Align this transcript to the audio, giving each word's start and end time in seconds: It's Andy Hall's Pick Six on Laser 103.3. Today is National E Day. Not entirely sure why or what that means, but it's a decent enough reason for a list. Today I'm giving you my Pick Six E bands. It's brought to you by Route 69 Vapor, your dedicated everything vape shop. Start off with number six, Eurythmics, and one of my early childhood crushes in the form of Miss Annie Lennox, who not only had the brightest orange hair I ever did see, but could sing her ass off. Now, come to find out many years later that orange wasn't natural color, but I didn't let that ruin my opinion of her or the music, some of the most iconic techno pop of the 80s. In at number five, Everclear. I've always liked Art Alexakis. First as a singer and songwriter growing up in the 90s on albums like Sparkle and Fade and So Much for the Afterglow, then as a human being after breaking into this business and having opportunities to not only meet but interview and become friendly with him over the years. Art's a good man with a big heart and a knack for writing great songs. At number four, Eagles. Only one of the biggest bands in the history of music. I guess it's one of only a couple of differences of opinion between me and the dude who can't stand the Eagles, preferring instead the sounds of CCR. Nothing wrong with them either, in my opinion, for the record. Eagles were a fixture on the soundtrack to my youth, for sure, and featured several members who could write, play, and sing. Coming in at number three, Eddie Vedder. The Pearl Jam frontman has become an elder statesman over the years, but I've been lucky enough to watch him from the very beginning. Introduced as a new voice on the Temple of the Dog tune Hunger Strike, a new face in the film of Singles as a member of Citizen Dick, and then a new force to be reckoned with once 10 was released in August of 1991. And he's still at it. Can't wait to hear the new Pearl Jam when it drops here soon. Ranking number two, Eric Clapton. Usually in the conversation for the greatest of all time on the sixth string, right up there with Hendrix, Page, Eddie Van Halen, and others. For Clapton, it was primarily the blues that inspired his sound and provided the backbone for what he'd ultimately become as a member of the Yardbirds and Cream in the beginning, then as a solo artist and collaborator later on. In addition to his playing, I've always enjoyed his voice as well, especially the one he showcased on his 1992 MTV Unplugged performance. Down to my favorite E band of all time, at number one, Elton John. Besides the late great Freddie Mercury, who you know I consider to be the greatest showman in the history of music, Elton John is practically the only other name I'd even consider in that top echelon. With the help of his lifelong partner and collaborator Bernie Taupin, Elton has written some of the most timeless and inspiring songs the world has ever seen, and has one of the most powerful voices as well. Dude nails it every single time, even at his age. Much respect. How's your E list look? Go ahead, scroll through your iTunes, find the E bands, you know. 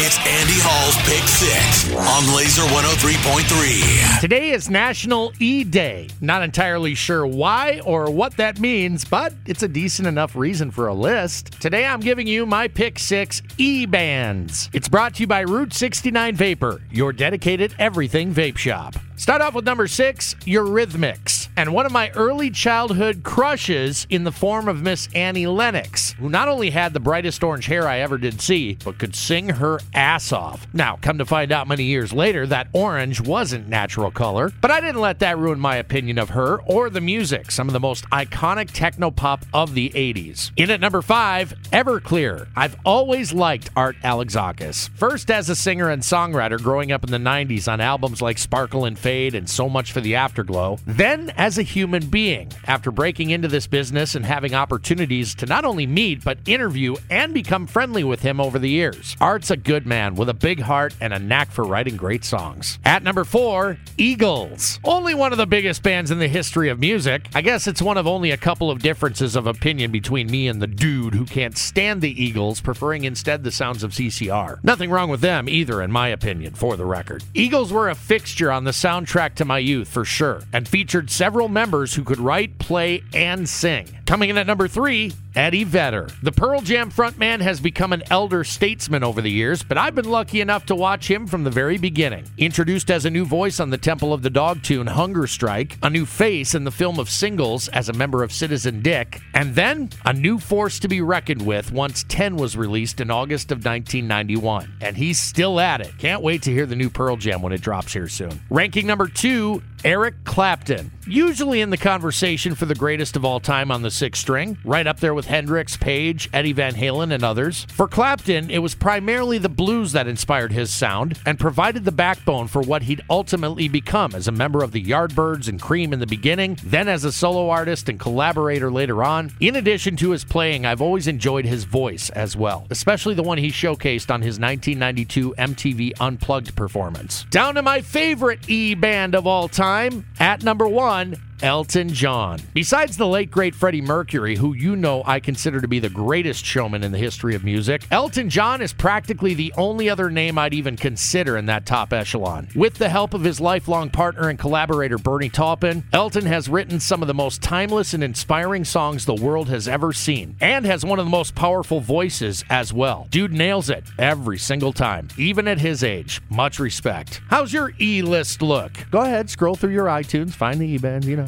It's 0.00 0.16
Andy 0.18 0.54
Hall's 0.62 0.94
Pick 1.08 1.26
Six 1.26 1.92
on 1.92 2.36
Laser 2.36 2.62
103.3. 2.62 4.20
Today 4.20 4.50
is 4.50 4.70
National 4.70 5.32
E 5.40 5.64
Day. 5.64 6.08
Not 6.20 6.44
entirely 6.44 6.94
sure 6.94 7.26
why 7.26 7.80
or 7.84 8.08
what 8.08 8.36
that 8.36 8.60
means, 8.60 9.04
but 9.04 9.32
it's 9.44 9.64
a 9.64 9.68
decent 9.68 10.06
enough 10.06 10.36
reason 10.36 10.70
for 10.70 10.86
a 10.86 10.94
list. 10.94 11.60
Today 11.60 11.84
I'm 11.84 11.98
giving 11.98 12.28
you 12.28 12.46
my 12.46 12.68
Pick 12.68 13.00
Six 13.00 13.42
E 13.56 13.86
bands. 13.86 14.70
It's 14.72 14.88
brought 14.88 15.16
to 15.16 15.22
you 15.22 15.26
by 15.26 15.40
Route 15.40 15.72
69 15.72 16.36
Vapor, 16.36 16.80
your 16.92 17.12
dedicated 17.12 17.74
everything 17.80 18.32
vape 18.32 18.56
shop. 18.56 18.94
Start 19.16 19.42
off 19.42 19.54
with 19.54 19.64
number 19.64 19.88
six, 19.88 20.34
Eurythmics, 20.46 21.47
and 21.58 21.72
one 21.72 21.84
of 21.84 21.90
my 21.90 22.08
early 22.10 22.50
childhood 22.50 23.24
crushes 23.24 24.06
in 24.10 24.22
the 24.22 24.30
form 24.30 24.68
of 24.68 24.80
Miss 24.80 25.08
Annie 25.12 25.48
Lennox, 25.48 26.12
who 26.12 26.28
not 26.28 26.46
only 26.46 26.70
had 26.70 26.92
the 26.92 27.00
brightest 27.00 27.42
orange 27.42 27.66
hair 27.66 27.88
I 27.88 27.98
ever 27.98 28.16
did 28.16 28.40
see, 28.40 28.78
but 28.84 28.98
could 28.98 29.16
sing 29.16 29.48
her 29.48 29.80
ass 29.92 30.30
off. 30.32 30.68
Now, 30.72 31.00
come 31.02 31.18
to 31.18 31.24
find 31.24 31.50
out 31.50 31.66
many 31.66 31.82
years 31.82 32.12
later 32.12 32.46
that 32.46 32.68
orange 32.72 33.20
wasn't 33.20 33.66
natural 33.66 34.12
color, 34.12 34.52
but 34.60 34.70
I 34.70 34.80
didn't 34.80 35.00
let 35.00 35.18
that 35.18 35.36
ruin 35.36 35.58
my 35.58 35.74
opinion 35.74 36.16
of 36.18 36.28
her 36.28 36.62
or 36.62 36.90
the 36.90 37.00
music, 37.00 37.50
some 37.50 37.68
of 37.68 37.72
the 37.72 37.80
most 37.80 38.08
iconic 38.10 38.70
techno 38.70 39.10
pop 39.10 39.44
of 39.52 39.74
the 39.74 39.90
80s. 39.90 40.52
In 40.56 40.70
at 40.70 40.78
number 40.80 41.02
five, 41.02 41.54
Everclear. 41.72 42.46
I've 42.54 42.76
always 42.84 43.32
liked 43.32 43.70
Art 43.74 43.96
Alexakis. 44.04 44.90
First 44.90 45.28
as 45.28 45.48
a 45.48 45.56
singer 45.56 45.90
and 45.90 46.02
songwriter 46.02 46.62
growing 46.62 46.92
up 46.92 47.02
in 47.02 47.10
the 47.10 47.18
90s 47.18 47.66
on 47.66 47.80
albums 47.80 48.22
like 48.22 48.38
Sparkle 48.38 48.84
and 48.84 48.96
Fade 48.96 49.34
and 49.34 49.50
So 49.50 49.68
Much 49.68 49.90
for 49.90 50.00
the 50.00 50.14
Afterglow, 50.14 50.78
then 50.86 51.30
as 51.36 51.47
a 51.56 51.62
human 51.62 52.06
being 52.08 52.52
after 52.66 52.90
breaking 52.90 53.30
into 53.30 53.48
this 53.48 53.66
business 53.66 54.14
and 54.14 54.26
having 54.26 54.54
opportunities 54.54 55.34
to 55.36 55.46
not 55.46 55.64
only 55.64 55.86
meet 55.86 56.22
but 56.22 56.36
interview 56.46 56.96
and 57.08 57.32
become 57.32 57.66
friendly 57.66 58.04
with 58.04 58.20
him 58.20 58.40
over 58.40 58.58
the 58.58 58.68
years. 58.68 59.16
Art's 59.20 59.50
a 59.50 59.56
good 59.56 59.86
man 59.86 60.16
with 60.16 60.28
a 60.28 60.34
big 60.34 60.60
heart 60.60 60.94
and 61.00 61.14
a 61.14 61.18
knack 61.18 61.50
for 61.50 61.64
writing 61.64 61.96
great 61.96 62.24
songs. 62.24 62.78
At 62.84 63.02
number 63.02 63.24
four, 63.24 63.78
Eagles. 63.96 64.80
Only 64.84 65.14
one 65.14 65.32
of 65.32 65.38
the 65.38 65.46
biggest 65.46 65.82
bands 65.82 66.10
in 66.10 66.18
the 66.18 66.28
history 66.28 66.68
of 66.68 66.80
music. 66.80 67.28
I 67.34 67.40
guess 67.40 67.66
it's 67.68 67.80
one 67.80 67.96
of 67.96 68.06
only 68.06 68.32
a 68.32 68.36
couple 68.36 68.70
of 68.70 68.80
differences 68.80 69.36
of 69.36 69.46
opinion 69.46 69.92
between 69.92 70.30
me 70.30 70.48
and 70.48 70.60
the 70.60 70.66
dude 70.66 71.14
who 71.14 71.24
can't 71.24 71.56
stand 71.56 72.00
the 72.00 72.22
Eagles, 72.22 72.60
preferring 72.60 73.04
instead 73.04 73.44
the 73.44 73.52
sounds 73.52 73.84
of 73.84 73.92
CCR. 73.92 74.62
Nothing 74.64 74.90
wrong 74.90 75.08
with 75.08 75.20
them 75.20 75.48
either, 75.48 75.80
in 75.80 75.92
my 75.92 76.08
opinion, 76.08 76.54
for 76.54 76.76
the 76.76 76.84
record. 76.84 77.22
Eagles 77.32 77.72
were 77.72 77.88
a 77.88 77.94
fixture 77.94 78.50
on 78.50 78.64
the 78.64 78.72
soundtrack 78.72 79.34
to 79.36 79.44
my 79.44 79.58
youth, 79.58 79.86
for 79.86 80.04
sure, 80.04 80.42
and 80.52 80.66
featured 80.66 81.10
several 81.10 81.37
members 81.46 81.94
who 81.94 82.02
could 82.02 82.18
write, 82.18 82.58
play, 82.58 83.02
and 83.14 83.48
sing. 83.48 83.97
Coming 84.08 84.30
in 84.30 84.38
at 84.38 84.46
number 84.46 84.68
three, 84.68 85.12
Eddie 85.36 85.64
Vedder. 85.64 86.08
The 86.22 86.32
Pearl 86.32 86.62
Jam 86.62 86.90
frontman 86.90 87.42
has 87.42 87.60
become 87.60 87.92
an 87.92 88.02
elder 88.10 88.42
statesman 88.42 89.04
over 89.04 89.20
the 89.20 89.30
years, 89.30 89.62
but 89.62 89.76
I've 89.76 89.94
been 89.94 90.08
lucky 90.08 90.40
enough 90.40 90.64
to 90.66 90.74
watch 90.74 91.10
him 91.10 91.26
from 91.26 91.44
the 91.44 91.50
very 91.50 91.76
beginning. 91.76 92.24
Introduced 92.38 92.90
as 92.90 93.04
a 93.04 93.10
new 93.10 93.26
voice 93.26 93.60
on 93.60 93.68
the 93.68 93.76
Temple 93.76 94.14
of 94.14 94.22
the 94.22 94.30
Dog 94.30 94.62
tune 94.62 94.86
Hunger 94.86 95.26
Strike, 95.26 95.76
a 95.82 95.90
new 95.90 96.06
face 96.06 96.54
in 96.54 96.64
the 96.64 96.70
film 96.70 96.98
of 96.98 97.10
Singles 97.10 97.68
as 97.68 97.90
a 97.90 97.92
member 97.92 98.22
of 98.22 98.32
Citizen 98.32 98.80
Dick, 98.80 99.20
and 99.34 99.54
then 99.54 99.90
a 100.06 100.14
new 100.14 100.38
force 100.38 100.78
to 100.78 100.88
be 100.88 101.02
reckoned 101.02 101.44
with 101.44 101.70
once 101.70 102.06
10 102.08 102.36
was 102.36 102.56
released 102.56 103.02
in 103.02 103.10
August 103.10 103.52
of 103.52 103.58
1991. 103.58 104.72
And 104.80 104.96
he's 104.96 105.20
still 105.20 105.60
at 105.60 105.82
it. 105.82 105.92
Can't 105.98 106.22
wait 106.22 106.40
to 106.44 106.50
hear 106.50 106.64
the 106.64 106.76
new 106.76 106.88
Pearl 106.88 107.16
Jam 107.16 107.42
when 107.42 107.52
it 107.52 107.60
drops 107.60 107.92
here 107.92 108.08
soon. 108.08 108.40
Ranking 108.48 108.86
number 108.86 109.06
two, 109.06 109.62
Eric 109.84 110.24
Clapton. 110.24 110.90
Usually 111.06 111.60
in 111.60 111.70
the 111.70 111.76
conversation 111.76 112.54
for 112.54 112.64
the 112.66 112.74
greatest 112.74 113.14
of 113.14 113.24
all 113.24 113.38
time 113.38 113.70
on 113.70 113.82
the 113.82 113.90
sixth 113.98 114.22
string, 114.22 114.56
right 114.64 114.86
up 114.86 115.00
there 115.00 115.12
with 115.12 115.26
Hendrix, 115.26 115.76
Page, 115.76 116.30
Eddie 116.32 116.52
Van 116.52 116.74
Halen, 116.74 117.12
and 117.12 117.24
others. 117.24 117.66
For 117.72 117.88
Clapton, 117.88 118.48
it 118.50 118.58
was 118.58 118.74
primarily 118.74 119.38
the 119.38 119.48
blues 119.48 119.92
that 119.92 120.06
inspired 120.06 120.52
his 120.52 120.72
sound 120.74 121.18
and 121.26 121.38
provided 121.38 121.84
the 121.84 121.92
backbone 121.92 122.46
for 122.46 122.62
what 122.62 122.82
he'd 122.82 123.02
ultimately 123.10 123.68
become 123.68 124.14
as 124.14 124.28
a 124.28 124.32
member 124.32 124.62
of 124.62 124.72
the 124.72 124.84
Yardbirds 124.84 125.48
and 125.48 125.60
Cream 125.60 125.92
in 125.92 125.98
the 125.98 126.06
beginning, 126.06 126.58
then 126.64 126.88
as 126.88 127.04
a 127.04 127.12
solo 127.12 127.50
artist 127.50 127.88
and 127.88 127.98
collaborator 127.98 128.70
later 128.70 129.02
on. 129.02 129.32
In 129.40 129.56
addition 129.56 129.96
to 129.96 130.10
his 130.10 130.24
playing, 130.24 130.64
I've 130.64 130.80
always 130.80 131.08
enjoyed 131.08 131.44
his 131.44 131.64
voice 131.64 132.08
as 132.10 132.36
well, 132.36 132.66
especially 132.70 133.14
the 133.14 133.22
one 133.22 133.38
he 133.38 133.48
showcased 133.48 134.12
on 134.12 134.22
his 134.22 134.38
1992 134.38 135.34
MTV 135.36 135.92
Unplugged 136.00 136.54
performance. 136.54 137.24
Down 137.30 137.56
to 137.56 137.62
my 137.62 137.80
favorite 137.80 138.48
E 138.48 138.74
band 138.74 139.14
of 139.14 139.26
all 139.26 139.48
time, 139.48 140.06
at 140.20 140.44
number 140.44 140.68
one, 140.68 141.16
Elton 141.42 141.88
John. 141.88 142.40
Besides 142.54 142.96
the 142.96 143.06
late 143.06 143.30
great 143.30 143.54
Freddie 143.54 143.80
Mercury, 143.80 144.36
who 144.36 144.54
you 144.54 144.76
know 144.76 145.02
I 145.06 145.20
consider 145.20 145.60
to 145.60 145.68
be 145.68 145.78
the 145.78 145.88
greatest 145.88 146.44
showman 146.44 146.82
in 146.82 146.92
the 146.92 146.98
history 146.98 147.34
of 147.34 147.44
music, 147.44 147.86
Elton 147.90 148.28
John 148.28 148.60
is 148.60 148.72
practically 148.72 149.34
the 149.34 149.52
only 149.56 149.88
other 149.88 150.10
name 150.10 150.38
I'd 150.38 150.54
even 150.54 150.76
consider 150.76 151.36
in 151.36 151.46
that 151.46 151.66
top 151.66 151.92
echelon. 151.92 152.48
With 152.54 152.74
the 152.74 152.88
help 152.88 153.14
of 153.14 153.24
his 153.24 153.40
lifelong 153.40 153.90
partner 153.90 154.28
and 154.28 154.38
collaborator 154.38 154.98
Bernie 154.98 155.28
Taupin, 155.28 155.84
Elton 155.92 156.26
has 156.26 156.48
written 156.48 156.80
some 156.80 157.02
of 157.02 157.08
the 157.08 157.14
most 157.14 157.42
timeless 157.42 157.94
and 157.94 158.02
inspiring 158.02 158.64
songs 158.64 159.04
the 159.04 159.14
world 159.14 159.48
has 159.48 159.68
ever 159.68 159.92
seen, 159.92 160.36
and 160.40 160.64
has 160.66 160.84
one 160.84 160.98
of 160.98 161.06
the 161.06 161.10
most 161.10 161.34
powerful 161.34 161.80
voices 161.80 162.44
as 162.50 162.72
well. 162.72 163.06
Dude 163.10 163.32
nails 163.32 163.70
it 163.70 163.84
every 163.98 164.38
single 164.38 164.72
time, 164.72 165.08
even 165.16 165.46
at 165.46 165.58
his 165.58 165.84
age. 165.84 166.20
Much 166.30 166.58
respect. 166.58 167.20
How's 167.28 167.52
your 167.52 167.72
E 167.80 168.02
list 168.02 168.42
look? 168.42 168.72
Go 168.90 169.02
ahead, 169.02 169.30
scroll 169.30 169.54
through 169.54 169.72
your 169.72 169.86
iTunes, 169.86 170.32
find 170.32 170.60
the 170.60 170.66
E 170.66 170.78
bands, 170.78 171.06
you 171.06 171.16
know. 171.16 171.27